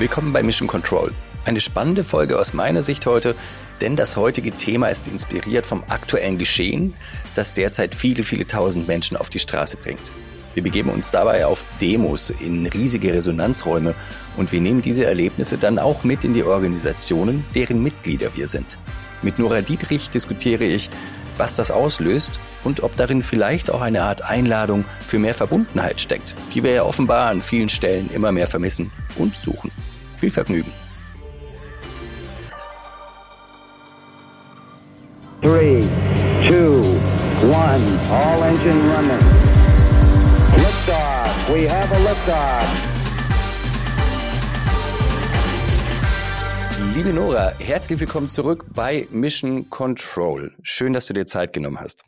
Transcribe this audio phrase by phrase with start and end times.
[0.00, 1.12] Willkommen bei Mission Control.
[1.44, 3.34] Eine spannende Folge aus meiner Sicht heute,
[3.82, 6.94] denn das heutige Thema ist inspiriert vom aktuellen Geschehen,
[7.34, 10.00] das derzeit viele, viele tausend Menschen auf die Straße bringt.
[10.54, 13.94] Wir begeben uns dabei auf Demos in riesige Resonanzräume
[14.38, 18.78] und wir nehmen diese Erlebnisse dann auch mit in die Organisationen, deren Mitglieder wir sind.
[19.20, 20.88] Mit Nora Dietrich diskutiere ich,
[21.36, 26.34] was das auslöst und ob darin vielleicht auch eine Art Einladung für mehr Verbundenheit steckt,
[26.54, 29.70] die wir ja offenbar an vielen Stellen immer mehr vermissen und suchen.
[30.20, 30.70] Viel Vergnügen.
[35.40, 35.82] Three,
[36.46, 36.82] two,
[37.48, 39.18] one, all engine running.
[40.58, 42.68] Liftoff, we have a liftoff.
[46.94, 50.52] Liebe Nora, herzlich willkommen zurück bei Mission Control.
[50.62, 52.04] Schön, dass du dir Zeit genommen hast.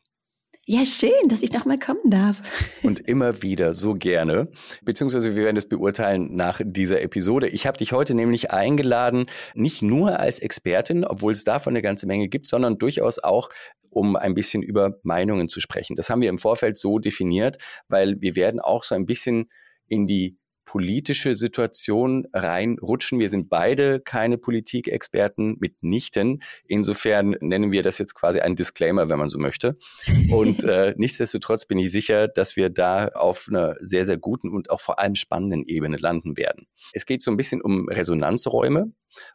[0.64, 2.40] Ja, schön, dass ich nochmal kommen darf.
[2.84, 4.48] Und immer wieder so gerne.
[4.82, 7.48] Beziehungsweise wir werden es beurteilen nach dieser Episode.
[7.48, 12.06] Ich habe dich heute nämlich eingeladen, nicht nur als Expertin, obwohl es davon eine ganze
[12.06, 13.48] Menge gibt, sondern durchaus auch,
[13.90, 15.96] um ein bisschen über Meinungen zu sprechen.
[15.96, 17.56] Das haben wir im Vorfeld so definiert,
[17.88, 19.46] weil wir werden auch so ein bisschen
[19.88, 23.18] in die politische Situation reinrutschen.
[23.18, 26.42] Wir sind beide keine Politikexperten mitnichten.
[26.66, 29.76] Insofern nennen wir das jetzt quasi einen Disclaimer, wenn man so möchte.
[30.30, 34.70] Und äh, nichtsdestotrotz bin ich sicher, dass wir da auf einer sehr, sehr guten und
[34.70, 36.66] auch vor allem spannenden Ebene landen werden.
[36.92, 38.92] Es geht so ein bisschen um Resonanzräume.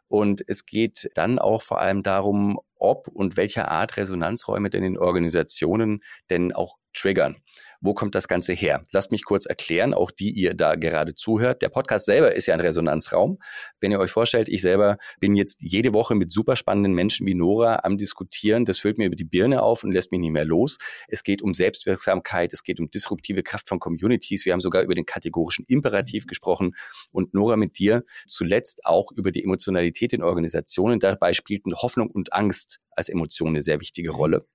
[0.08, 4.98] Und es geht dann auch vor allem darum, ob und welcher Art Resonanzräume denn in
[4.98, 7.36] Organisationen denn auch triggern.
[7.80, 8.82] Wo kommt das Ganze her?
[8.90, 11.62] Lasst mich kurz erklären, auch die ihr da gerade zuhört.
[11.62, 13.38] Der Podcast selber ist ja ein Resonanzraum.
[13.78, 17.34] Wenn ihr euch vorstellt, ich selber bin jetzt jede Woche mit super spannenden Menschen wie
[17.34, 18.64] Nora am Diskutieren.
[18.64, 20.78] Das füllt mir über die Birne auf und lässt mich nicht mehr los.
[21.06, 24.44] Es geht um Selbstwirksamkeit, es geht um disruptive Kraft von Communities.
[24.44, 26.74] Wir haben sogar über den kategorischen Imperativ gesprochen
[27.12, 30.98] und Nora mit dir zuletzt auch über die Emotionalität in Organisationen.
[30.98, 34.46] Dabei spielten Hoffnung und Angst als Emotion eine sehr wichtige Rolle.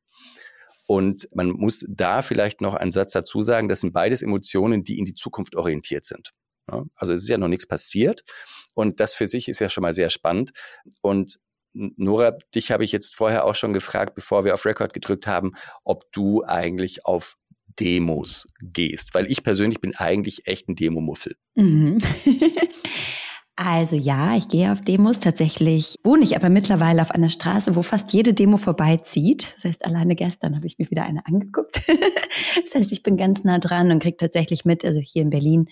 [0.93, 4.99] Und man muss da vielleicht noch einen Satz dazu sagen, das sind beides Emotionen, die
[4.99, 6.33] in die Zukunft orientiert sind.
[6.69, 8.21] Ja, also es ist ja noch nichts passiert
[8.75, 10.51] und das für sich ist ja schon mal sehr spannend.
[11.01, 11.39] Und
[11.73, 15.53] Nora, dich habe ich jetzt vorher auch schon gefragt, bevor wir auf Record gedrückt haben,
[15.83, 17.37] ob du eigentlich auf
[17.79, 21.37] Demos gehst, weil ich persönlich bin eigentlich echt ein Demomuffel.
[21.55, 21.97] Mhm.
[23.55, 25.19] Also ja, ich gehe auf Demos.
[25.19, 29.45] Tatsächlich wohne ich aber mittlerweile auf einer Straße, wo fast jede Demo vorbeizieht.
[29.55, 31.81] Das heißt, alleine gestern habe ich mir wieder eine angeguckt.
[31.87, 35.69] das heißt, ich bin ganz nah dran und kriege tatsächlich mit, also hier in Berlin,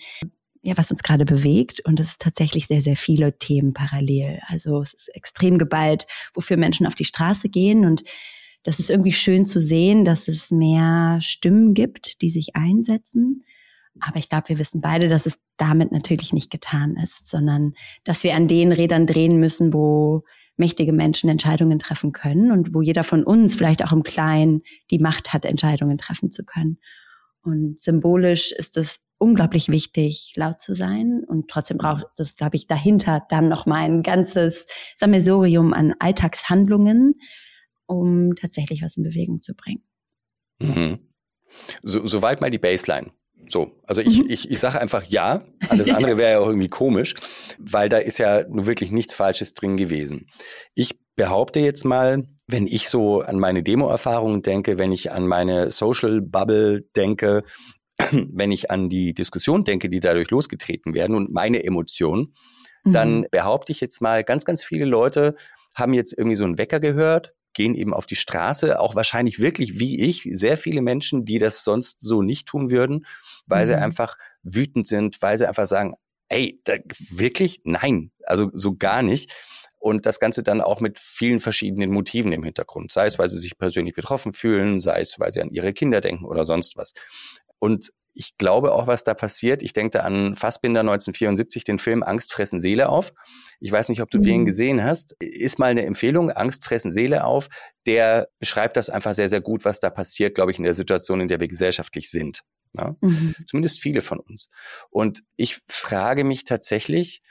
[0.62, 1.80] ja, was uns gerade bewegt.
[1.84, 4.40] Und es ist tatsächlich sehr, sehr viele Themen parallel.
[4.46, 7.84] Also es ist extrem geballt, wofür Menschen auf die Straße gehen.
[7.84, 8.04] Und
[8.62, 13.42] das ist irgendwie schön zu sehen, dass es mehr Stimmen gibt, die sich einsetzen.
[14.00, 18.24] Aber ich glaube, wir wissen beide, dass es damit natürlich nicht getan ist, sondern dass
[18.24, 20.24] wir an den Rädern drehen müssen, wo
[20.56, 24.98] mächtige Menschen Entscheidungen treffen können und wo jeder von uns vielleicht auch im Kleinen die
[24.98, 26.78] Macht hat, Entscheidungen treffen zu können.
[27.42, 31.22] Und symbolisch ist es unglaublich wichtig, laut zu sein.
[31.26, 34.66] Und trotzdem braucht es, glaube ich, dahinter dann noch mal ein ganzes
[34.96, 37.14] Sammelsurium an Alltagshandlungen,
[37.86, 39.82] um tatsächlich was in Bewegung zu bringen.
[40.60, 40.98] Mhm.
[41.82, 43.10] So, soweit mal die Baseline.
[43.52, 44.30] So, also ich, mhm.
[44.30, 45.44] ich, ich sage einfach ja.
[45.68, 47.14] Alles andere wäre ja auch irgendwie komisch,
[47.58, 50.26] weil da ist ja nur wirklich nichts Falsches drin gewesen.
[50.74, 55.70] Ich behaupte jetzt mal, wenn ich so an meine Demo-Erfahrungen denke, wenn ich an meine
[55.70, 57.42] Social Bubble denke,
[58.10, 62.34] wenn ich an die Diskussion denke, die dadurch losgetreten werden und meine Emotionen,
[62.84, 62.92] mhm.
[62.92, 65.34] dann behaupte ich jetzt mal, ganz, ganz viele Leute
[65.74, 69.78] haben jetzt irgendwie so einen Wecker gehört, gehen eben auf die Straße, auch wahrscheinlich wirklich
[69.78, 73.04] wie ich, sehr viele Menschen, die das sonst so nicht tun würden
[73.46, 73.68] weil mhm.
[73.68, 75.94] sie einfach wütend sind, weil sie einfach sagen,
[76.28, 76.74] ey, da,
[77.10, 77.60] wirklich?
[77.64, 79.32] Nein, also so gar nicht.
[79.78, 82.92] Und das Ganze dann auch mit vielen verschiedenen Motiven im Hintergrund.
[82.92, 86.00] Sei es, weil sie sich persönlich betroffen fühlen, sei es, weil sie an ihre Kinder
[86.00, 86.92] denken oder sonst was.
[87.58, 89.62] Und ich glaube auch, was da passiert.
[89.62, 93.12] Ich denke an Fassbinder 1974, den Film Angst fressen Seele auf.
[93.60, 94.22] Ich weiß nicht, ob du mhm.
[94.22, 95.16] den gesehen hast.
[95.18, 97.48] Ist mal eine Empfehlung, Angst fressen Seele auf.
[97.86, 101.20] Der beschreibt das einfach sehr, sehr gut, was da passiert, glaube ich, in der Situation,
[101.20, 102.42] in der wir gesellschaftlich sind.
[102.74, 102.96] Ja?
[103.00, 103.34] Mhm.
[103.46, 104.48] Zumindest viele von uns.
[104.90, 107.22] Und ich frage mich tatsächlich,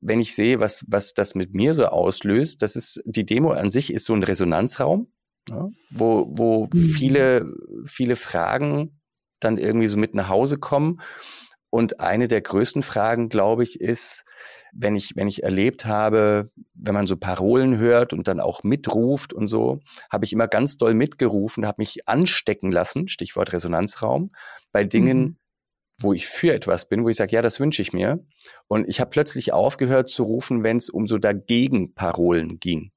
[0.00, 3.70] wenn ich sehe, was, was das mit mir so auslöst, das ist, die Demo an
[3.70, 5.12] sich ist so ein Resonanzraum,
[5.48, 5.68] ja?
[5.90, 6.78] wo, wo mhm.
[6.78, 7.52] viele,
[7.84, 9.00] viele Fragen
[9.40, 11.00] dann irgendwie so mit nach Hause kommen.
[11.70, 14.24] Und eine der größten Fragen, glaube ich, ist,
[14.72, 19.32] wenn ich, wenn ich erlebt habe, wenn man so Parolen hört und dann auch mitruft
[19.32, 19.80] und so,
[20.10, 24.30] habe ich immer ganz doll mitgerufen, habe mich anstecken lassen, Stichwort Resonanzraum,
[24.72, 25.36] bei Dingen, mhm.
[26.00, 28.24] wo ich für etwas bin, wo ich sage, ja, das wünsche ich mir.
[28.66, 32.92] Und ich habe plötzlich aufgehört zu rufen, wenn es um so Dagegen-Parolen ging.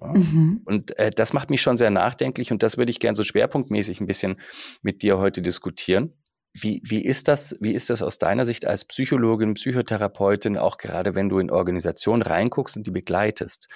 [0.00, 0.08] Ja.
[0.08, 0.62] Mhm.
[0.64, 4.00] Und äh, das macht mich schon sehr nachdenklich und das würde ich gern so schwerpunktmäßig
[4.00, 4.36] ein bisschen
[4.80, 6.14] mit dir heute diskutieren.
[6.54, 11.14] Wie, wie ist das, wie ist das aus deiner Sicht als Psychologin, Psychotherapeutin, auch gerade
[11.14, 13.68] wenn du in Organisationen reinguckst und die begleitest?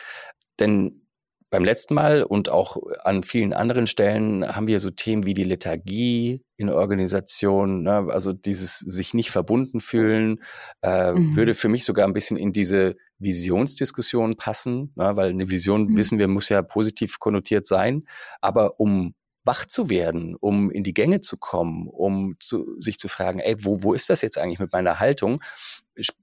[0.60, 1.06] Denn
[1.50, 5.44] beim letzten Mal und auch an vielen anderen Stellen haben wir so Themen wie die
[5.44, 8.08] Lethargie in Organisationen, ne?
[8.10, 10.42] also dieses sich nicht verbunden fühlen,
[10.82, 11.36] äh, mhm.
[11.36, 15.16] würde für mich sogar ein bisschen in diese Visionsdiskussion passen, ne?
[15.16, 15.96] weil eine Vision, mhm.
[15.96, 18.02] wissen wir, muss ja positiv konnotiert sein,
[18.40, 19.14] aber um
[19.46, 23.56] wach zu werden, um in die Gänge zu kommen, um zu, sich zu fragen, ey,
[23.64, 25.42] wo, wo ist das jetzt eigentlich mit meiner Haltung?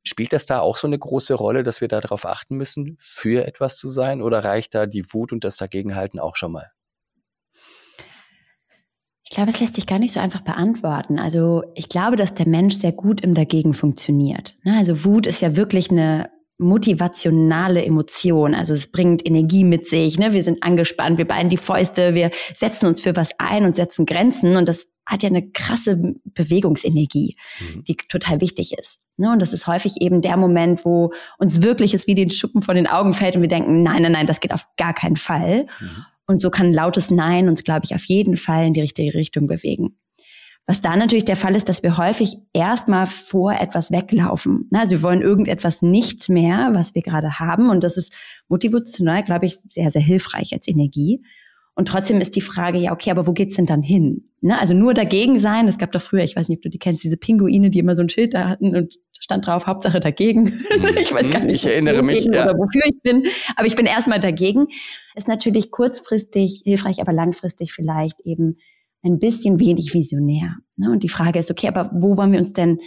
[0.03, 3.77] Spielt das da auch so eine große Rolle, dass wir darauf achten müssen, für etwas
[3.77, 4.21] zu sein?
[4.21, 6.71] Oder reicht da die Wut und das Dagegenhalten auch schon mal?
[9.23, 11.17] Ich glaube, es lässt sich gar nicht so einfach beantworten.
[11.17, 14.57] Also ich glaube, dass der Mensch sehr gut im Dagegen funktioniert.
[14.63, 16.29] Ne, also Wut ist ja wirklich eine
[16.63, 18.55] motivationale Emotion.
[18.55, 20.17] Also es bringt Energie mit sich.
[20.17, 20.33] Ne?
[20.33, 24.05] Wir sind angespannt, wir ballen die Fäuste, wir setzen uns für was ein und setzen
[24.05, 24.55] Grenzen.
[24.55, 27.83] Und das hat ja eine krasse Bewegungsenergie, mhm.
[27.83, 29.01] die total wichtig ist.
[29.17, 29.31] Ne?
[29.31, 32.75] Und das ist häufig eben der Moment, wo uns wirklich es wie den Schuppen von
[32.75, 35.67] den Augen fällt und wir denken, nein, nein, nein, das geht auf gar keinen Fall.
[35.79, 36.05] Mhm.
[36.25, 39.13] Und so kann ein lautes Nein uns, glaube ich, auf jeden Fall in die richtige
[39.13, 39.97] Richtung bewegen.
[40.65, 44.69] Was da natürlich der Fall ist, dass wir häufig erstmal vor etwas weglaufen.
[44.73, 47.69] Also wir wollen irgendetwas nicht mehr, was wir gerade haben.
[47.69, 48.13] Und das ist
[48.47, 51.21] motivational, glaube ich, sehr, sehr hilfreich als Energie.
[51.75, 54.29] Und trotzdem ist die Frage, ja, okay, aber wo geht's denn dann hin?
[54.41, 54.59] Ne?
[54.59, 55.67] Also nur dagegen sein.
[55.67, 57.95] Es gab doch früher, ich weiß nicht, ob du die kennst, diese Pinguine, die immer
[57.95, 60.43] so ein Schild da hatten und stand drauf, Hauptsache dagegen.
[60.43, 60.97] Mhm.
[60.97, 62.43] ich weiß gar nicht, ich erinnere mich, ja.
[62.43, 63.25] oder wofür ich bin.
[63.55, 64.67] Aber ich bin erstmal dagegen.
[65.15, 68.57] Ist natürlich kurzfristig hilfreich, aber langfristig vielleicht eben
[69.03, 70.57] ein bisschen wenig visionär.
[70.75, 70.91] Ne?
[70.91, 72.79] Und die Frage ist, okay, aber wo wollen wir uns denn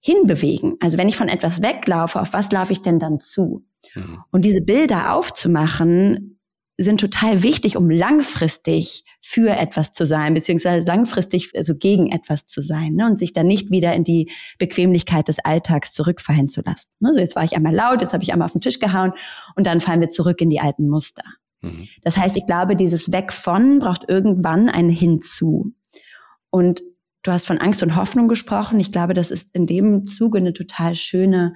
[0.00, 0.74] hinbewegen?
[0.80, 3.64] Also wenn ich von etwas weglaufe, auf was laufe ich denn dann zu?
[3.94, 4.18] Mhm.
[4.30, 6.32] Und diese Bilder aufzumachen,
[6.78, 12.62] sind total wichtig, um langfristig für etwas zu sein, beziehungsweise langfristig also gegen etwas zu
[12.62, 13.06] sein ne?
[13.06, 16.88] und sich dann nicht wieder in die Bequemlichkeit des Alltags zurückfallen zu lassen.
[17.00, 17.12] Ne?
[17.14, 19.12] So jetzt war ich einmal laut, jetzt habe ich einmal auf den Tisch gehauen
[19.54, 21.22] und dann fallen wir zurück in die alten Muster.
[21.62, 21.88] Mhm.
[22.02, 25.72] Das heißt, ich glaube, dieses Weg von braucht irgendwann ein Hinzu.
[26.50, 26.82] Und
[27.22, 28.78] du hast von Angst und Hoffnung gesprochen.
[28.80, 31.54] Ich glaube, das ist in dem Zuge eine total schöne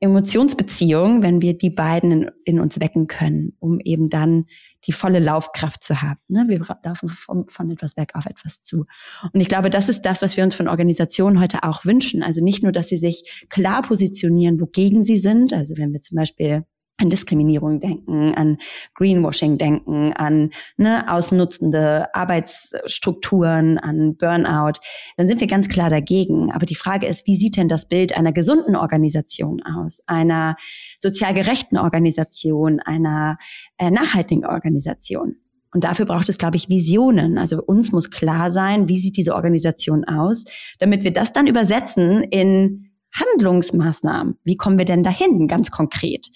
[0.00, 4.44] Emotionsbeziehung, wenn wir die beiden in, in, uns wecken können, um eben dann
[4.86, 6.20] die volle Laufkraft zu haben.
[6.28, 6.44] Ne?
[6.46, 8.84] Wir laufen von, von etwas weg auf etwas zu.
[9.32, 12.22] Und ich glaube, das ist das, was wir uns von Organisationen heute auch wünschen.
[12.22, 15.54] Also nicht nur, dass sie sich klar positionieren, wogegen sie sind.
[15.54, 16.64] Also wenn wir zum Beispiel
[16.98, 18.58] an Diskriminierung denken, an
[18.94, 24.78] Greenwashing denken, an ne, ausnutzende Arbeitsstrukturen, an Burnout,
[25.16, 26.52] dann sind wir ganz klar dagegen.
[26.52, 30.56] Aber die Frage ist, wie sieht denn das Bild einer gesunden Organisation aus, einer
[30.98, 33.38] sozial gerechten Organisation, einer
[33.78, 35.36] äh, nachhaltigen Organisation?
[35.72, 37.36] Und dafür braucht es, glaube ich, Visionen.
[37.36, 40.44] Also uns muss klar sein, wie sieht diese Organisation aus,
[40.78, 44.38] damit wir das dann übersetzen in Handlungsmaßnahmen.
[44.44, 46.28] Wie kommen wir denn dahin, ganz konkret?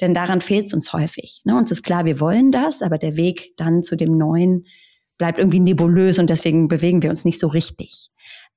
[0.00, 1.42] Denn daran fehlt es uns häufig.
[1.44, 1.56] Ne?
[1.56, 4.66] Uns ist klar, wir wollen das, aber der Weg dann zu dem Neuen
[5.18, 8.10] bleibt irgendwie nebulös und deswegen bewegen wir uns nicht so richtig.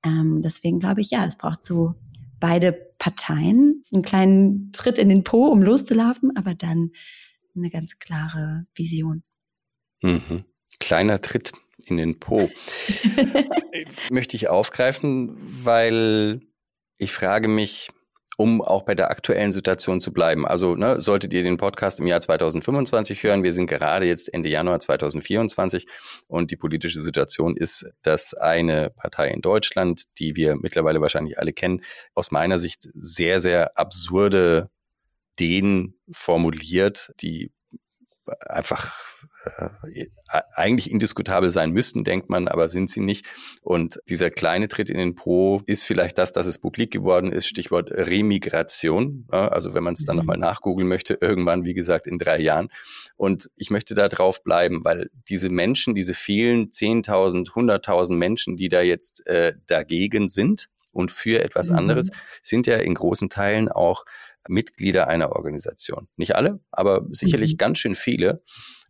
[0.04, 1.94] Ähm, deswegen glaube ich, ja, es braucht so
[2.40, 6.90] beide Parteien einen kleinen Tritt in den Po, um loszulaufen, aber dann
[7.54, 9.22] eine ganz klare Vision.
[10.02, 10.44] Mhm.
[10.78, 11.52] Kleiner Tritt
[11.86, 12.48] in den Po.
[14.10, 16.40] Möchte ich aufgreifen, weil
[16.98, 17.90] ich frage mich,
[18.36, 20.46] um auch bei der aktuellen Situation zu bleiben.
[20.46, 24.48] Also ne, solltet ihr den Podcast im Jahr 2025 hören, wir sind gerade jetzt Ende
[24.48, 25.86] Januar 2024
[26.28, 31.52] und die politische Situation ist, dass eine Partei in Deutschland, die wir mittlerweile wahrscheinlich alle
[31.52, 31.82] kennen,
[32.14, 34.70] aus meiner Sicht sehr, sehr absurde
[35.38, 37.52] Ideen formuliert, die
[38.40, 38.94] einfach
[39.46, 40.04] äh,
[40.54, 43.26] eigentlich indiskutabel sein müssten, denkt man, aber sind sie nicht.
[43.62, 47.46] Und dieser kleine Tritt in den Po ist vielleicht das, dass es publik geworden ist,
[47.46, 49.26] Stichwort Remigration.
[49.30, 50.20] Also wenn man es dann mhm.
[50.20, 52.68] nochmal nachgoogeln möchte, irgendwann, wie gesagt, in drei Jahren.
[53.16, 58.68] Und ich möchte da drauf bleiben, weil diese Menschen, diese vielen 10.000, 100.000 Menschen, die
[58.68, 61.76] da jetzt äh, dagegen sind und für etwas mhm.
[61.76, 62.10] anderes,
[62.42, 64.04] sind ja in großen Teilen auch
[64.48, 66.08] Mitglieder einer Organisation.
[66.16, 67.58] Nicht alle, aber sicherlich mhm.
[67.58, 68.42] ganz schön viele.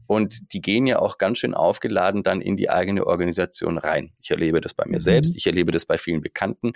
[0.07, 4.13] Und die gehen ja auch ganz schön aufgeladen dann in die eigene Organisation rein.
[4.21, 5.01] Ich erlebe das bei mir mhm.
[5.01, 6.73] selbst, ich erlebe das bei vielen Bekannten.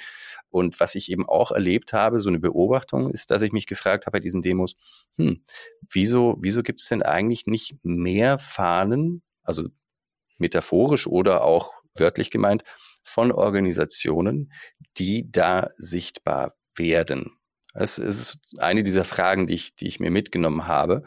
[0.48, 4.06] Und was ich eben auch erlebt habe, so eine Beobachtung, ist, dass ich mich gefragt
[4.06, 4.74] habe bei diesen Demos,
[5.16, 5.42] hm,
[5.90, 9.68] wieso, wieso gibt es denn eigentlich nicht mehr Fahnen, also
[10.38, 12.64] metaphorisch oder auch wörtlich gemeint,
[13.02, 14.52] von Organisationen,
[14.96, 17.39] die da sichtbar werden?
[17.74, 21.02] Das ist eine dieser Fragen, die ich, die ich mir mitgenommen habe,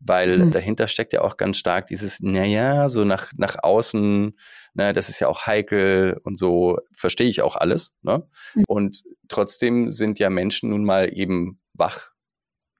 [0.00, 0.50] weil mhm.
[0.50, 4.36] dahinter steckt ja auch ganz stark dieses, naja, so nach, nach außen,
[4.74, 7.92] na, das ist ja auch heikel und so verstehe ich auch alles.
[8.02, 8.26] Ne?
[8.54, 8.64] Mhm.
[8.66, 12.10] Und trotzdem sind ja Menschen nun mal eben wach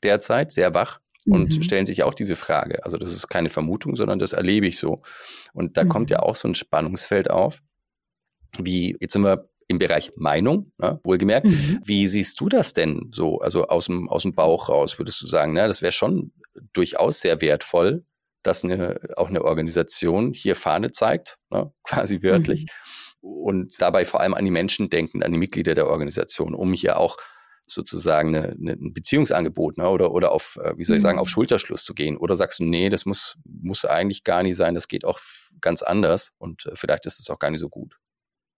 [0.03, 1.63] derzeit, sehr wach und mhm.
[1.63, 2.85] stellen sich auch diese Frage.
[2.85, 4.97] Also das ist keine Vermutung, sondern das erlebe ich so.
[5.53, 6.25] Und da kommt ja mhm.
[6.25, 7.61] auch so ein Spannungsfeld auf.
[8.59, 11.47] Wie, jetzt sind wir im Bereich Meinung, ne, wohlgemerkt.
[11.47, 11.81] Mhm.
[11.85, 15.27] Wie siehst du das denn so, also aus dem, aus dem Bauch raus, würdest du
[15.27, 16.33] sagen, na, das wäre schon
[16.73, 18.05] durchaus sehr wertvoll,
[18.43, 22.67] dass eine, auch eine Organisation hier Fahne zeigt, ne, quasi wörtlich,
[23.21, 23.31] mhm.
[23.31, 26.99] und dabei vor allem an die Menschen denken, an die Mitglieder der Organisation, um hier
[26.99, 27.17] auch
[27.67, 31.29] sozusagen eine, eine, ein Beziehungsangebot ne, oder, oder auf, äh, wie soll ich sagen, auf
[31.29, 31.33] mhm.
[31.33, 32.17] Schulterschluss zu gehen?
[32.17, 35.21] Oder sagst du, nee, das muss, muss eigentlich gar nicht sein, das geht auch
[35.61, 37.99] ganz anders und äh, vielleicht ist es auch gar nicht so gut?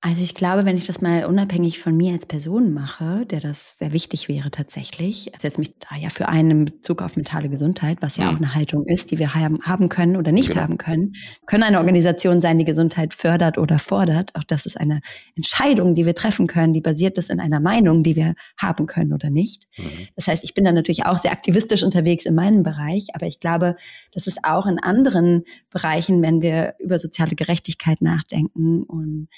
[0.02, 3.76] Also ich glaube, wenn ich das mal unabhängig von mir als Person mache, der das
[3.76, 7.50] sehr wichtig wäre tatsächlich, ich setze mich da ja für einen in Bezug auf mentale
[7.50, 8.30] Gesundheit, was ja mhm.
[8.30, 10.62] auch eine Haltung ist, die wir haben können oder nicht genau.
[10.62, 11.12] haben können,
[11.44, 14.34] können eine Organisation sein, die Gesundheit fördert oder fordert.
[14.36, 15.02] Auch das ist eine
[15.36, 19.12] Entscheidung, die wir treffen können, die basiert ist in einer Meinung, die wir haben können
[19.12, 19.68] oder nicht.
[19.76, 20.08] Mhm.
[20.16, 23.38] Das heißt, ich bin da natürlich auch sehr aktivistisch unterwegs in meinem Bereich, aber ich
[23.38, 23.76] glaube,
[24.12, 29.28] das ist auch in anderen Bereichen, wenn wir über soziale Gerechtigkeit nachdenken und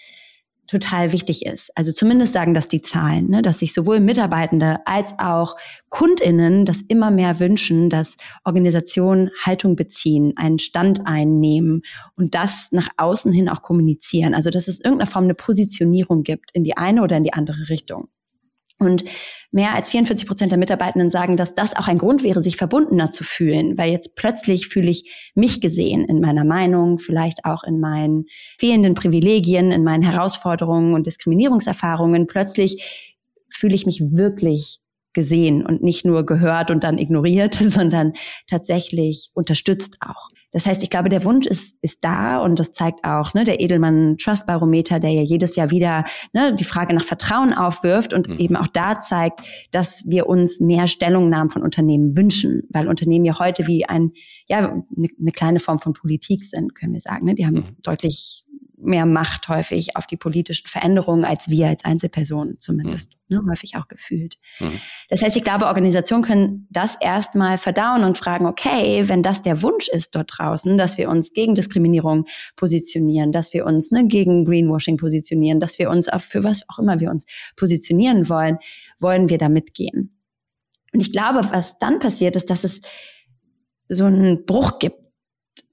[0.67, 1.71] total wichtig ist.
[1.77, 5.57] Also zumindest sagen das die Zahlen, ne, dass sich sowohl Mitarbeitende als auch
[5.89, 11.83] Kundinnen das immer mehr wünschen, dass Organisationen Haltung beziehen, einen Stand einnehmen
[12.17, 14.35] und das nach außen hin auch kommunizieren.
[14.35, 17.69] Also dass es irgendeiner Form eine Positionierung gibt in die eine oder in die andere
[17.69, 18.09] Richtung.
[18.83, 19.05] Und
[19.53, 23.13] mehr als 44 Prozent der Mitarbeitenden sagen, dass das auch ein Grund wäre, sich verbundener
[23.13, 27.79] zu fühlen, weil jetzt plötzlich fühle ich mich gesehen in meiner Meinung, vielleicht auch in
[27.79, 28.25] meinen
[28.59, 32.27] fehlenden Privilegien, in meinen Herausforderungen und Diskriminierungserfahrungen.
[32.27, 33.15] Plötzlich
[33.51, 34.82] fühle ich mich wirklich
[35.13, 38.13] gesehen und nicht nur gehört und dann ignoriert, sondern
[38.49, 40.29] tatsächlich unterstützt auch.
[40.53, 43.61] Das heißt, ich glaube, der Wunsch ist, ist da und das zeigt auch ne, der
[43.61, 46.05] Edelmann Trust Barometer, der ja jedes Jahr wieder
[46.35, 48.39] ne, die Frage nach Vertrauen aufwirft und mhm.
[48.39, 49.41] eben auch da zeigt,
[49.71, 54.13] dass wir uns mehr Stellungnahmen von Unternehmen wünschen, weil Unternehmen ja heute wie ein,
[54.47, 57.25] ja, eine, eine kleine Form von Politik sind, können wir sagen.
[57.25, 57.35] Ne?
[57.35, 57.77] Die haben mhm.
[57.83, 58.45] deutlich
[58.83, 63.39] mehr Macht häufig auf die politischen Veränderungen als wir als Einzelpersonen zumindest mhm.
[63.39, 64.37] ne, häufig auch gefühlt.
[64.61, 64.81] Mhm.
[65.09, 69.63] Das heißt, ich glaube, Organisationen können das erstmal verdauen und fragen, okay, wenn das der
[69.63, 74.45] Wunsch ist dort draußen, dass wir uns gegen Diskriminierung positionieren, dass wir uns ne, gegen
[74.45, 77.25] Greenwashing positionieren, dass wir uns auch für was auch immer wir uns
[77.57, 78.59] positionieren wollen,
[78.99, 80.19] wollen wir da mitgehen.
[80.93, 82.83] Und ich glaube, was dann passiert ist, dass es
[83.89, 85.02] so einen Bruch gibt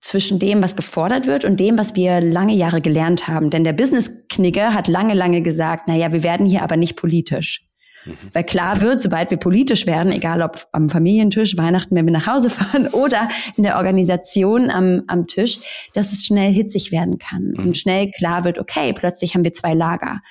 [0.02, 3.50] zwischen dem, was gefordert wird und dem, was wir lange Jahre gelernt haben.
[3.50, 7.66] Denn der Business-Knigge hat lange, lange gesagt, na ja, wir werden hier aber nicht politisch.
[8.06, 8.16] Mhm.
[8.34, 12.28] Weil klar wird, sobald wir politisch werden, egal ob am Familientisch, Weihnachten, wenn wir nach
[12.28, 13.28] Hause fahren oder
[13.58, 15.60] in der Organisation am, am Tisch,
[15.94, 17.60] dass es schnell hitzig werden kann mhm.
[17.60, 20.22] und schnell klar wird, okay, plötzlich haben wir zwei Lager,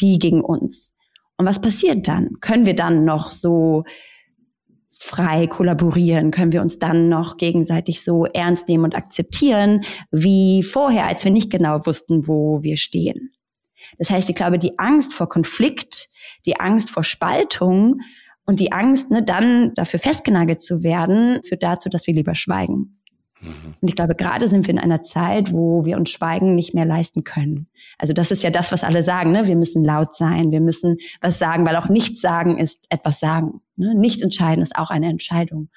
[0.00, 0.92] die gegen uns.
[1.36, 2.38] Und was passiert dann?
[2.40, 3.84] Können wir dann noch so
[5.02, 6.30] frei kollaborieren?
[6.30, 9.80] Können wir uns dann noch gegenseitig so ernst nehmen und akzeptieren
[10.10, 13.32] wie vorher, als wir nicht genau wussten, wo wir stehen?
[13.98, 16.08] Das heißt, ich glaube, die Angst vor Konflikt,
[16.44, 18.00] die Angst vor Spaltung
[18.44, 23.00] und die Angst, ne, dann dafür festgenagelt zu werden, führt dazu, dass wir lieber schweigen.
[23.40, 23.74] Mhm.
[23.80, 26.84] Und ich glaube, gerade sind wir in einer Zeit, wo wir uns Schweigen nicht mehr
[26.84, 27.68] leisten können.
[28.00, 29.30] Also das ist ja das, was alle sagen.
[29.30, 29.46] Ne?
[29.46, 33.60] Wir müssen laut sein, wir müssen was sagen, weil auch nichts sagen ist etwas sagen.
[33.76, 33.94] Ne?
[33.94, 35.68] Nicht entscheiden ist auch eine Entscheidung.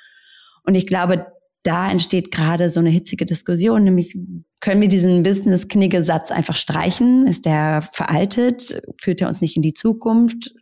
[0.63, 1.27] Und ich glaube,
[1.63, 4.18] da entsteht gerade so eine hitzige Diskussion, nämlich
[4.62, 7.27] können wir diesen Business-Knigge-Satz einfach streichen?
[7.27, 8.82] Ist der veraltet?
[9.01, 10.56] Führt er uns nicht in die Zukunft?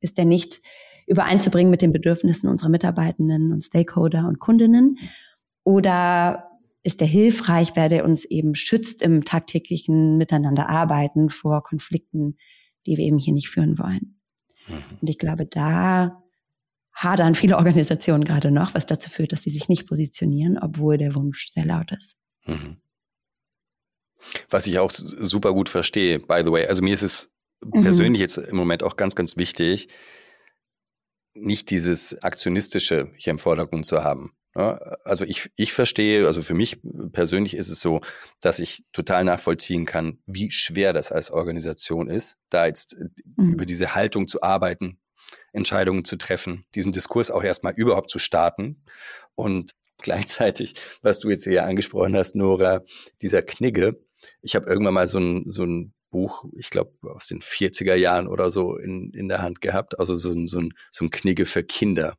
[0.00, 0.60] Ist der nicht
[1.06, 4.98] übereinzubringen mit den Bedürfnissen unserer Mitarbeitenden und Stakeholder und Kundinnen?
[5.62, 6.47] Oder
[6.88, 12.38] ist der hilfreich, weil der uns eben schützt im tagtäglichen Miteinander arbeiten vor Konflikten,
[12.86, 14.18] die wir eben hier nicht führen wollen.
[14.66, 14.98] Mhm.
[15.02, 16.24] Und ich glaube, da
[16.94, 21.14] hadern viele Organisationen gerade noch, was dazu führt, dass sie sich nicht positionieren, obwohl der
[21.14, 22.16] Wunsch sehr laut ist.
[22.46, 22.78] Mhm.
[24.48, 26.66] Was ich auch super gut verstehe, by the way.
[26.68, 27.30] Also mir ist es
[27.62, 27.82] mhm.
[27.82, 29.88] persönlich jetzt im Moment auch ganz, ganz wichtig,
[31.34, 34.32] nicht dieses Aktionistische hier im Vordergrund zu haben.
[34.58, 36.80] Also ich, ich verstehe, also für mich
[37.12, 38.00] persönlich ist es so,
[38.40, 42.96] dass ich total nachvollziehen kann, wie schwer das als Organisation ist, da jetzt
[43.36, 43.52] mhm.
[43.52, 44.98] über diese Haltung zu arbeiten,
[45.52, 48.82] Entscheidungen zu treffen, diesen Diskurs auch erstmal überhaupt zu starten
[49.36, 52.82] und gleichzeitig, was du jetzt hier angesprochen hast, Nora,
[53.22, 54.00] dieser Knigge.
[54.42, 58.26] Ich habe irgendwann mal so ein, so ein Buch, ich glaube, aus den 40er Jahren
[58.26, 59.98] oder so in, in der Hand gehabt.
[60.00, 62.14] Also so, so, ein, so ein Knigge für Kinder.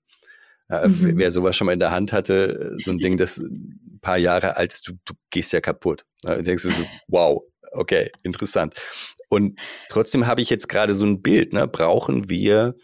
[0.70, 1.18] Ja, mhm.
[1.18, 4.58] Wer sowas schon mal in der Hand hatte, so ein Ding, das ein paar Jahre
[4.58, 6.06] alt ist, du, du gehst ja kaputt.
[6.24, 8.76] Ja, du denkst du so, wow, okay, interessant.
[9.30, 11.68] Und trotzdem habe ich jetzt gerade so ein Bild, ne?
[11.68, 12.76] brauchen wir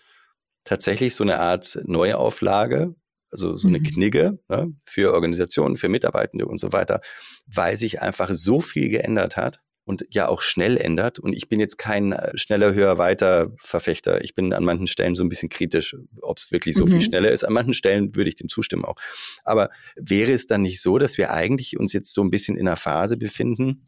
[0.63, 2.95] tatsächlich so eine Art Neuauflage,
[3.31, 3.83] also so eine mhm.
[3.83, 4.73] Knigge ne?
[4.85, 7.01] für Organisationen, für Mitarbeitende und so weiter,
[7.47, 11.19] weil sich einfach so viel geändert hat und ja auch schnell ändert.
[11.19, 14.23] Und ich bin jetzt kein äh, schneller, höher, weiter Verfechter.
[14.23, 16.89] Ich bin an manchen Stellen so ein bisschen kritisch, ob es wirklich so mhm.
[16.89, 17.43] viel schneller ist.
[17.43, 18.95] An manchen Stellen würde ich dem zustimmen auch.
[19.43, 22.67] Aber wäre es dann nicht so, dass wir eigentlich uns jetzt so ein bisschen in
[22.67, 23.87] einer Phase befinden,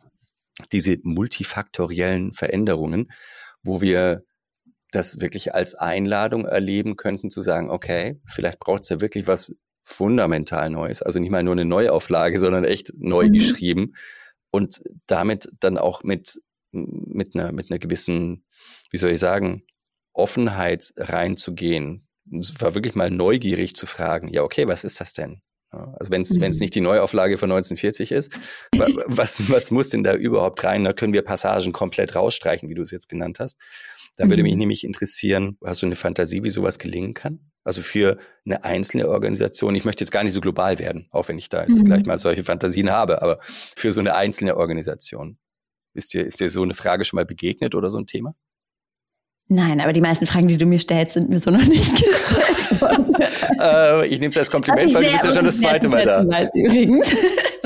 [0.71, 3.11] diese multifaktoriellen Veränderungen,
[3.63, 4.23] wo wir
[4.91, 9.51] das wirklich als Einladung erleben könnten, zu sagen, okay, vielleicht braucht es ja wirklich was
[9.83, 11.01] fundamental Neues.
[11.01, 13.33] Also nicht mal nur eine Neuauflage, sondern echt neu mhm.
[13.33, 13.93] geschrieben
[14.51, 16.39] und damit dann auch mit,
[16.71, 18.45] mit, einer, mit einer gewissen,
[18.91, 19.63] wie soll ich sagen,
[20.13, 22.07] Offenheit reinzugehen.
[22.39, 25.41] Es war wirklich mal neugierig zu fragen, ja, okay, was ist das denn?
[25.71, 26.49] Also wenn es mhm.
[26.59, 28.31] nicht die Neuauflage von 1940 ist,
[29.07, 30.83] was, was muss denn da überhaupt rein?
[30.83, 33.57] Da können wir Passagen komplett rausstreichen, wie du es jetzt genannt hast.
[34.15, 34.59] Da würde mich mhm.
[34.59, 37.46] nämlich interessieren, hast du eine Fantasie, wie sowas gelingen kann?
[37.67, 41.37] Also für eine einzelne Organisation, ich möchte jetzt gar nicht so global werden, auch wenn
[41.37, 41.83] ich da jetzt mhm.
[41.83, 43.39] gleich mal solche Fantasien habe, aber
[43.75, 45.37] für so eine einzelne Organisation.
[45.93, 48.33] Ist dir, ist dir so eine Frage schon mal begegnet oder so ein Thema?
[49.49, 52.81] Nein, aber die meisten Fragen, die du mir stellst, sind mir so noch nicht gestellt
[52.81, 53.13] worden.
[53.59, 56.21] äh, ich nehme es als Kompliment, weil du bist ja schon das zweite Mal da.
[56.53, 57.05] Übrigens.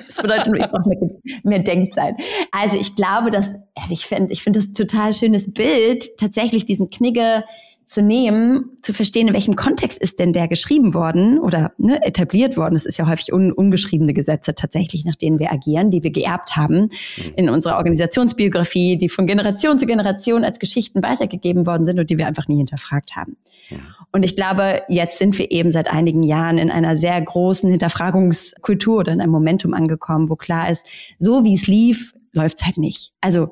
[0.08, 1.10] Das bedeutet, ich brauche mehr,
[1.44, 2.16] mehr Denkzeit.
[2.52, 6.90] Also ich glaube, dass, also ich finde, ich finde das total schönes Bild, tatsächlich diesen
[6.90, 7.44] Knigge
[7.92, 12.56] zu nehmen, zu verstehen, in welchem Kontext ist denn der geschrieben worden oder ne, etabliert
[12.56, 12.74] worden.
[12.74, 16.56] Es ist ja häufig un, ungeschriebene Gesetze tatsächlich, nach denen wir agieren, die wir geerbt
[16.56, 17.34] haben mhm.
[17.36, 22.18] in unserer Organisationsbiografie, die von Generation zu Generation als Geschichten weitergegeben worden sind und die
[22.18, 23.36] wir einfach nie hinterfragt haben.
[23.70, 23.80] Ja.
[24.14, 29.00] Und ich glaube, jetzt sind wir eben seit einigen Jahren in einer sehr großen Hinterfragungskultur
[29.00, 32.78] oder in einem Momentum angekommen, wo klar ist, so wie es lief, läuft es halt
[32.78, 33.12] nicht.
[33.20, 33.52] Also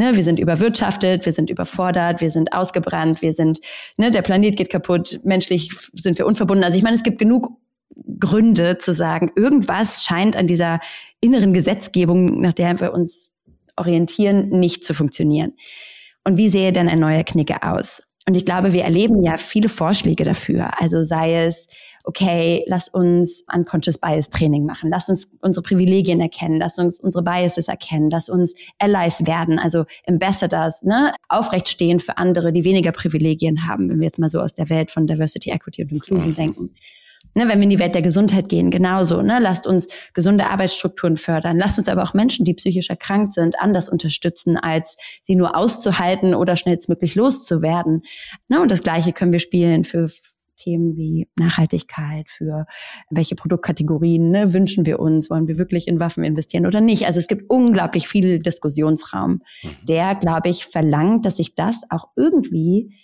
[0.00, 3.60] Ne, wir sind überwirtschaftet, wir sind überfordert, wir sind ausgebrannt, wir sind,
[3.98, 6.64] ne, der Planet geht kaputt, menschlich sind wir unverbunden.
[6.64, 7.50] Also ich meine, es gibt genug
[8.18, 10.80] Gründe zu sagen, irgendwas scheint an dieser
[11.20, 13.34] inneren Gesetzgebung, nach der wir uns
[13.76, 15.52] orientieren, nicht zu funktionieren.
[16.24, 18.02] Und wie sehe denn ein neuer Knicke aus?
[18.26, 20.80] Und ich glaube, wir erleben ja viele Vorschläge dafür.
[20.80, 21.68] Also sei es,
[22.04, 27.22] okay, lass uns Unconscious Bias Training machen, lass uns unsere Privilegien erkennen, lass uns unsere
[27.22, 32.92] Biases erkennen, lass uns Allies werden, also Ambassadors, ne, aufrecht stehen für andere, die weniger
[32.92, 36.30] Privilegien haben, wenn wir jetzt mal so aus der Welt von Diversity, Equity und Inclusion
[36.30, 36.36] mhm.
[36.36, 36.70] denken.
[37.34, 39.22] Ne, wenn wir in die Welt der Gesundheit gehen, genauso.
[39.22, 41.58] Ne, lasst uns gesunde Arbeitsstrukturen fördern.
[41.58, 46.34] Lasst uns aber auch Menschen, die psychisch erkrankt sind, anders unterstützen, als sie nur auszuhalten
[46.34, 48.02] oder schnellstmöglich loszuwerden.
[48.48, 50.08] Ne, und das Gleiche können wir spielen für
[50.60, 52.66] Themen wie Nachhaltigkeit, für
[53.10, 57.06] welche Produktkategorien ne, wünschen wir uns, wollen wir wirklich in Waffen investieren oder nicht.
[57.06, 59.68] Also es gibt unglaublich viel Diskussionsraum, mhm.
[59.88, 62.94] der, glaube ich, verlangt, dass sich das auch irgendwie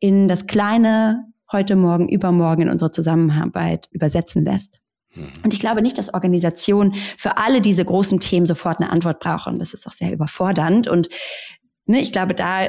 [0.00, 4.80] in das kleine heute, morgen, übermorgen in unserer Zusammenarbeit übersetzen lässt.
[5.14, 5.24] Mhm.
[5.44, 9.58] Und ich glaube nicht, dass Organisationen für alle diese großen Themen sofort eine Antwort brauchen.
[9.58, 10.88] Das ist auch sehr überfordernd.
[10.88, 11.08] Und
[11.86, 12.68] ne, ich glaube, da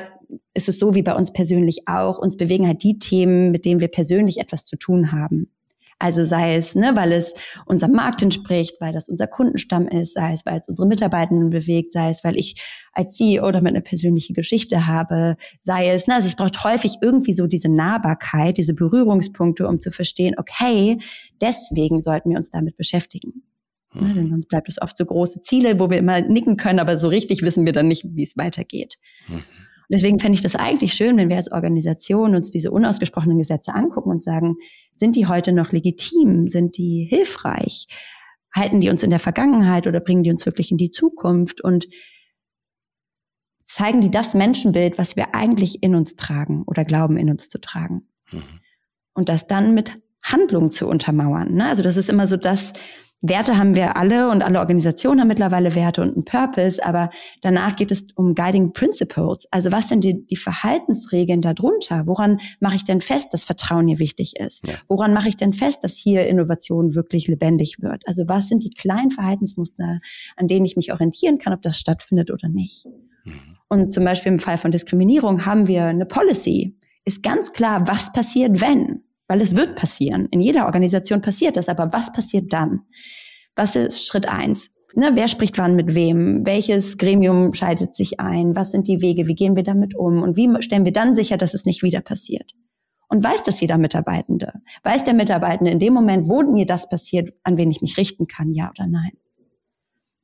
[0.54, 2.18] ist es so wie bei uns persönlich auch.
[2.20, 5.52] Uns bewegen halt die Themen, mit denen wir persönlich etwas zu tun haben.
[6.02, 7.34] Also sei es, ne, weil es
[7.65, 11.92] unserem Markt entspricht, weil das unser Kundenstamm ist, sei es, weil es unsere Mitarbeitenden bewegt,
[11.92, 12.56] sei es, weil ich
[12.94, 17.34] als CEO damit eine persönliche Geschichte habe, sei es, ne, also es braucht häufig irgendwie
[17.34, 21.00] so diese Nahbarkeit, diese Berührungspunkte, um zu verstehen, okay,
[21.42, 23.44] deswegen sollten wir uns damit beschäftigen.
[23.94, 24.30] Ne, denn mhm.
[24.30, 27.42] sonst bleibt es oft so große Ziele, wo wir immer nicken können, aber so richtig
[27.42, 28.96] wissen wir dann nicht, wie es weitergeht.
[29.89, 33.73] Mhm deswegen fände ich das eigentlich schön, wenn wir als Organisation uns diese unausgesprochenen Gesetze
[33.73, 34.56] angucken und sagen,
[34.95, 36.47] sind die heute noch legitim?
[36.47, 37.88] Sind die hilfreich?
[38.54, 41.62] Halten die uns in der Vergangenheit oder bringen die uns wirklich in die Zukunft?
[41.62, 41.88] Und
[43.65, 47.60] zeigen die das Menschenbild, was wir eigentlich in uns tragen oder glauben in uns zu
[47.60, 48.08] tragen?
[48.32, 48.43] Mhm.
[49.13, 51.54] Und das dann mit Handlung zu untermauern.
[51.54, 51.67] Ne?
[51.67, 52.73] Also das ist immer so das,
[53.21, 57.10] Werte haben wir alle und alle Organisationen haben mittlerweile Werte und einen Purpose, aber
[57.41, 59.45] danach geht es um Guiding Principles.
[59.51, 62.08] Also was sind die, die Verhaltensregeln darunter?
[62.08, 64.65] Woran mache ich denn fest, dass Vertrauen hier wichtig ist?
[64.65, 64.75] Ja.
[64.88, 68.08] Woran mache ich denn fest, dass hier Innovation wirklich lebendig wird?
[68.08, 69.99] Also was sind die kleinen Verhaltensmuster,
[70.38, 72.86] an denen ich mich orientieren kann, ob das stattfindet oder nicht?
[73.25, 73.34] Mhm.
[73.67, 76.77] Und zum Beispiel im Fall von Diskriminierung haben wir eine Policy.
[77.03, 79.03] Ist ganz klar, was passiert, wenn?
[79.30, 80.28] Weil es wird passieren.
[80.32, 81.70] In jeder Organisation passiert das.
[81.70, 82.82] Aber was passiert dann?
[83.56, 84.72] Was ist Schritt eins?
[84.96, 86.48] Ne, wer spricht wann mit wem?
[86.48, 88.56] Welches Gremium schaltet sich ein?
[88.56, 89.28] Was sind die Wege?
[89.28, 90.24] Wie gehen wir damit um?
[90.24, 92.56] Und wie stellen wir dann sicher, dass es nicht wieder passiert?
[93.08, 94.54] Und weiß das jeder Mitarbeitende?
[94.84, 98.26] Weiß der Mitarbeitende in dem Moment, wo mir das passiert, an wen ich mich richten
[98.26, 99.12] kann, ja oder nein?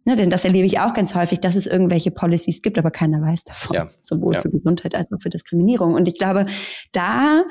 [0.05, 3.21] Ne, denn das erlebe ich auch ganz häufig, dass es irgendwelche Policies gibt, aber keiner
[3.21, 3.75] weiß davon.
[3.75, 3.89] Ja.
[4.01, 4.41] Sowohl ja.
[4.41, 5.93] für Gesundheit als auch für Diskriminierung.
[5.93, 6.47] Und ich glaube,
[6.91, 7.43] da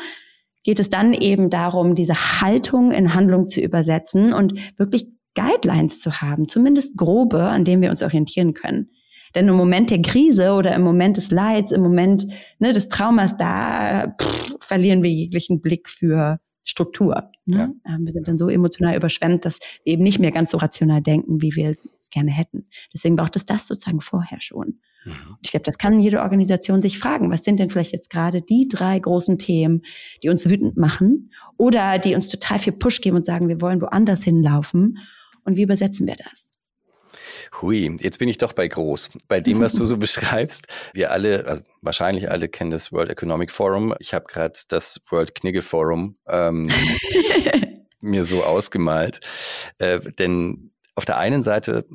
[0.64, 6.20] geht es dann eben darum, diese Haltung in Handlung zu übersetzen und wirklich Guidelines zu
[6.20, 8.90] haben, zumindest grobe, an denen wir uns orientieren können.
[9.34, 12.26] Denn im Moment der Krise oder im Moment des Leids, im Moment
[12.60, 17.30] ne, des Traumas, da pff, verlieren wir jeglichen Blick für Struktur.
[17.44, 17.74] Ne?
[17.84, 17.94] Ja.
[17.94, 21.02] Ähm, wir sind dann so emotional überschwemmt, dass wir eben nicht mehr ganz so rational
[21.02, 22.68] denken, wie wir es gerne hätten.
[22.92, 24.78] Deswegen braucht es das sozusagen vorher schon.
[25.04, 25.36] Mhm.
[25.42, 27.30] Ich glaube, das kann jede Organisation sich fragen.
[27.30, 29.82] Was sind denn vielleicht jetzt gerade die drei großen Themen,
[30.22, 33.80] die uns wütend machen oder die uns total viel Push geben und sagen, wir wollen
[33.80, 34.98] woanders hinlaufen?
[35.44, 36.50] Und wie übersetzen wir das?
[37.60, 39.10] Hui, jetzt bin ich doch bei groß.
[39.28, 43.50] Bei dem, was du so beschreibst, wir alle, also wahrscheinlich alle kennen das World Economic
[43.50, 43.94] Forum.
[43.98, 46.70] Ich habe gerade das World Knigge Forum ähm,
[48.00, 49.20] mir so ausgemalt.
[49.78, 51.86] Äh, denn auf der einen Seite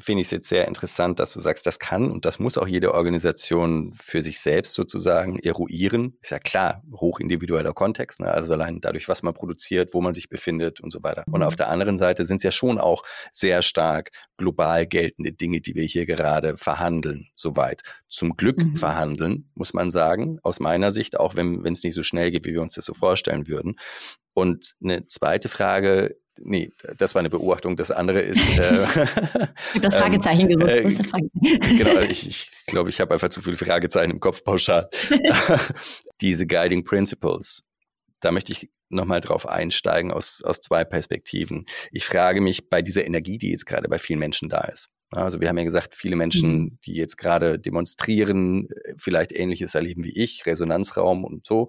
[0.00, 2.68] finde ich es jetzt sehr interessant, dass du sagst, das kann und das muss auch
[2.68, 6.16] jede Organisation für sich selbst sozusagen eruieren.
[6.20, 8.30] Ist ja klar, hochindividueller Kontext, ne?
[8.30, 11.24] also allein dadurch, was man produziert, wo man sich befindet und so weiter.
[11.30, 11.58] Und auf mhm.
[11.58, 15.84] der anderen Seite sind es ja schon auch sehr stark global geltende Dinge, die wir
[15.84, 17.82] hier gerade verhandeln, soweit.
[18.08, 18.76] Zum Glück mhm.
[18.76, 22.52] verhandeln, muss man sagen, aus meiner Sicht, auch wenn es nicht so schnell geht, wie
[22.52, 23.76] wir uns das so vorstellen würden.
[24.32, 27.76] Und eine zweite Frage nee, das war eine Beobachtung.
[27.76, 28.38] Das andere ist.
[28.58, 28.84] Äh,
[29.74, 30.70] ich das Fragezeichen ähm, gesucht.
[30.70, 31.30] Äh, Fragezeichen?
[31.78, 34.88] genau, ich, ich glaube, ich habe einfach zu viele Fragezeichen im Kopf pauschal.
[36.20, 37.62] Diese Guiding Principles,
[38.20, 41.66] da möchte ich nochmal drauf einsteigen aus, aus zwei Perspektiven.
[41.92, 44.88] Ich frage mich bei dieser Energie, die jetzt gerade bei vielen Menschen da ist.
[45.10, 46.78] Also wir haben ja gesagt, viele Menschen, mhm.
[46.84, 48.68] die jetzt gerade demonstrieren,
[48.98, 51.68] vielleicht ähnliches erleben wie ich, Resonanzraum und so,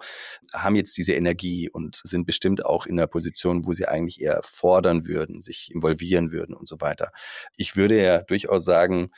[0.54, 4.42] haben jetzt diese Energie und sind bestimmt auch in einer Position, wo sie eigentlich eher
[4.44, 7.12] fordern würden, sich involvieren würden und so weiter.
[7.56, 9.12] Ich würde ja durchaus sagen,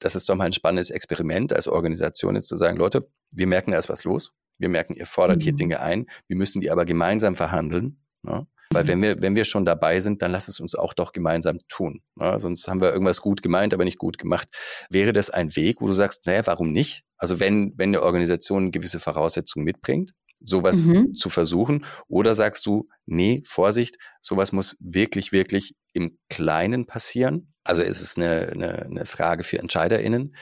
[0.00, 3.70] das ist doch mal ein spannendes Experiment als Organisation jetzt zu sagen, Leute, wir merken,
[3.70, 4.32] da ist was los.
[4.58, 5.42] Wir merken, ihr fordert mhm.
[5.42, 6.06] hier Dinge ein.
[6.26, 8.02] Wir müssen die aber gemeinsam verhandeln.
[8.22, 8.46] Ne?
[8.72, 11.58] Weil wenn wir, wenn wir schon dabei sind, dann lass es uns auch doch gemeinsam
[11.68, 12.02] tun.
[12.14, 12.38] Ne?
[12.38, 14.48] Sonst haben wir irgendwas gut gemeint, aber nicht gut gemacht.
[14.90, 17.02] Wäre das ein Weg, wo du sagst, naja, warum nicht?
[17.16, 21.14] Also wenn, wenn eine Organisation gewisse Voraussetzungen mitbringt, sowas mhm.
[21.14, 21.84] zu versuchen?
[22.08, 27.52] Oder sagst du, nee, Vorsicht, sowas muss wirklich, wirklich im Kleinen passieren?
[27.64, 30.34] Also ist es eine, eine, eine Frage für EntscheiderInnen,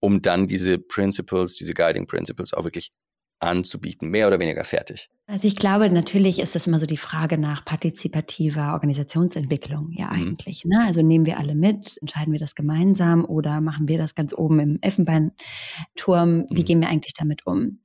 [0.00, 2.92] um dann diese Principles, diese Guiding Principles auch wirklich
[3.40, 5.10] anzubieten, mehr oder weniger fertig?
[5.26, 10.12] Also ich glaube, natürlich ist es immer so die Frage nach partizipativer Organisationsentwicklung, ja mhm.
[10.12, 10.64] eigentlich.
[10.64, 10.70] Mhm.
[10.70, 10.84] Ne?
[10.86, 14.58] Also nehmen wir alle mit, entscheiden wir das gemeinsam oder machen wir das ganz oben
[14.58, 16.46] im Elfenbeinturm?
[16.50, 16.64] Wie mhm.
[16.64, 17.80] gehen wir eigentlich damit um?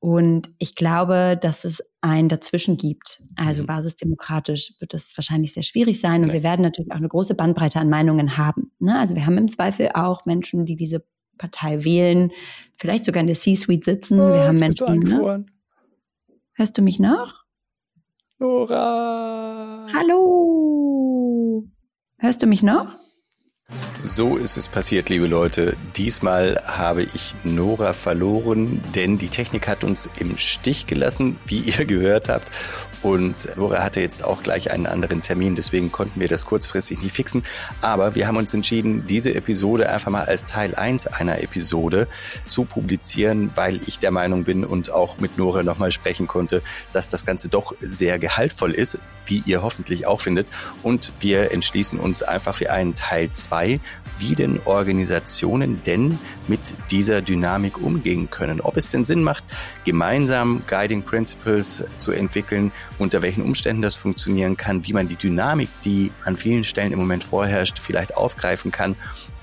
[0.00, 3.22] Und ich glaube, dass es ein Dazwischen gibt.
[3.36, 3.66] Also mhm.
[3.66, 6.22] basisdemokratisch wird es wahrscheinlich sehr schwierig sein.
[6.22, 6.34] Und ja.
[6.34, 8.72] wir werden natürlich auch eine große Bandbreite an Meinungen haben.
[8.80, 8.98] Ne?
[8.98, 11.04] Also wir haben im Zweifel auch Menschen, die diese
[11.42, 12.30] Partei wählen,
[12.76, 14.20] vielleicht sogar in der C-Suite sitzen.
[14.20, 15.00] Oh, wir haben Menschen.
[15.00, 15.44] Ne?
[16.52, 17.42] Hörst du mich noch?
[18.38, 19.88] Nora!
[19.92, 21.64] Hallo!
[22.18, 22.94] Hörst du mich noch?
[24.04, 25.76] So ist es passiert, liebe Leute.
[25.94, 31.84] Diesmal habe ich Nora verloren, denn die Technik hat uns im Stich gelassen, wie ihr
[31.84, 32.50] gehört habt.
[33.02, 37.14] Und Nora hatte jetzt auch gleich einen anderen Termin, deswegen konnten wir das kurzfristig nicht
[37.14, 37.44] fixen.
[37.80, 42.08] Aber wir haben uns entschieden, diese Episode einfach mal als Teil 1 einer Episode
[42.46, 47.08] zu publizieren, weil ich der Meinung bin und auch mit Nora nochmal sprechen konnte, dass
[47.08, 50.48] das Ganze doch sehr gehaltvoll ist, wie ihr hoffentlich auch findet.
[50.82, 53.61] Und wir entschließen uns einfach für einen Teil 2
[54.18, 58.60] wie denn Organisationen denn mit dieser Dynamik umgehen können.
[58.60, 59.44] Ob es denn Sinn macht,
[59.84, 65.68] gemeinsam Guiding Principles zu entwickeln, unter welchen Umständen das funktionieren kann, wie man die Dynamik,
[65.84, 68.96] die an vielen Stellen im Moment vorherrscht, vielleicht aufgreifen kann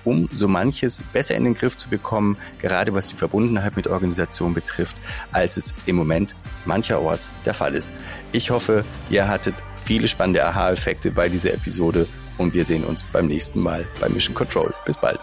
[0.03, 4.53] um so manches besser in den Griff zu bekommen, gerade was die Verbundenheit mit Organisationen
[4.53, 4.97] betrifft,
[5.31, 7.93] als es im Moment mancherorts der Fall ist.
[8.31, 12.07] Ich hoffe, ihr hattet viele spannende Aha-Effekte bei dieser Episode
[12.39, 14.73] und wir sehen uns beim nächsten Mal bei Mission Control.
[14.85, 15.19] Bis bald.